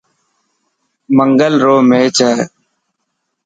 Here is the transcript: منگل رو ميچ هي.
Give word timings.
منگل 1.17 1.53
رو 1.65 1.75
ميچ 1.89 2.17
هي. 2.27 2.33